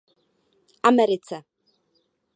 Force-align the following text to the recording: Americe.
Americe. 0.91 1.37